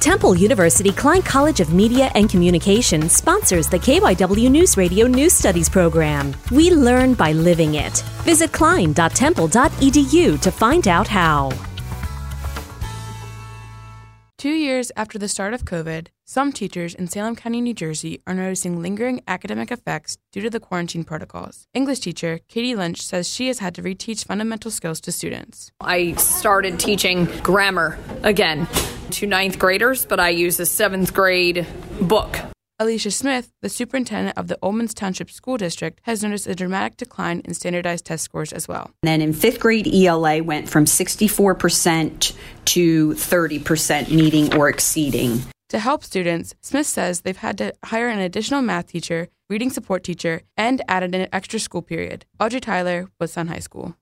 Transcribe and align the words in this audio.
Temple 0.00 0.34
University 0.34 0.92
Klein 0.92 1.20
College 1.20 1.60
of 1.60 1.74
Media 1.74 2.10
and 2.14 2.30
Communication 2.30 3.10
sponsors 3.10 3.68
the 3.68 3.78
KYW 3.78 4.50
News 4.50 4.78
Radio 4.78 5.06
News 5.06 5.34
Studies 5.34 5.68
program. 5.68 6.34
We 6.50 6.70
learn 6.70 7.12
by 7.12 7.32
living 7.32 7.74
it. 7.74 8.02
Visit 8.24 8.50
klein.temple.edu 8.50 10.40
to 10.40 10.50
find 10.50 10.88
out 10.88 11.06
how. 11.06 11.52
Two 14.38 14.48
years 14.48 14.90
after 14.96 15.18
the 15.18 15.28
start 15.28 15.52
of 15.52 15.66
COVID, 15.66 16.06
some 16.24 16.50
teachers 16.50 16.94
in 16.94 17.06
Salem 17.06 17.36
County, 17.36 17.60
New 17.60 17.74
Jersey 17.74 18.22
are 18.26 18.32
noticing 18.32 18.80
lingering 18.80 19.20
academic 19.28 19.70
effects 19.70 20.16
due 20.32 20.40
to 20.40 20.48
the 20.48 20.60
quarantine 20.60 21.04
protocols. 21.04 21.66
English 21.74 22.00
teacher 22.00 22.40
Katie 22.48 22.74
Lynch 22.74 23.02
says 23.02 23.28
she 23.28 23.48
has 23.48 23.58
had 23.58 23.74
to 23.74 23.82
reteach 23.82 24.24
fundamental 24.24 24.70
skills 24.70 24.98
to 25.02 25.12
students. 25.12 25.70
I 25.78 26.14
started 26.14 26.80
teaching 26.80 27.26
grammar 27.42 27.98
again 28.22 28.66
to 29.12 29.26
ninth 29.26 29.58
graders, 29.58 30.04
but 30.04 30.20
I 30.20 30.30
use 30.30 30.58
a 30.60 30.66
seventh 30.66 31.12
grade 31.12 31.66
book. 32.00 32.36
Alicia 32.80 33.10
Smith, 33.10 33.52
the 33.60 33.68
superintendent 33.68 34.38
of 34.38 34.48
the 34.48 34.58
Oldmans 34.62 34.94
Township 34.94 35.30
School 35.30 35.58
District, 35.58 36.00
has 36.04 36.22
noticed 36.22 36.46
a 36.46 36.54
dramatic 36.54 36.96
decline 36.96 37.42
in 37.44 37.52
standardized 37.52 38.06
test 38.06 38.24
scores 38.24 38.54
as 38.54 38.66
well. 38.66 38.90
And 39.02 39.08
then 39.08 39.20
in 39.20 39.34
fifth 39.34 39.60
grade, 39.60 39.86
ELA 39.86 40.42
went 40.42 40.66
from 40.66 40.86
64% 40.86 42.34
to 42.64 43.10
30% 43.10 44.10
meeting 44.10 44.56
or 44.56 44.70
exceeding. 44.70 45.42
To 45.68 45.78
help 45.78 46.02
students, 46.04 46.54
Smith 46.62 46.86
says 46.86 47.20
they've 47.20 47.36
had 47.36 47.58
to 47.58 47.74
hire 47.84 48.08
an 48.08 48.18
additional 48.18 48.62
math 48.62 48.86
teacher, 48.86 49.28
reading 49.50 49.68
support 49.68 50.02
teacher, 50.02 50.40
and 50.56 50.82
added 50.88 51.14
an 51.14 51.28
extra 51.34 51.60
school 51.60 51.82
period. 51.82 52.24
Audrey 52.40 52.60
Tyler, 52.60 53.08
Woodstown 53.20 53.48
High 53.48 53.58
School. 53.58 53.94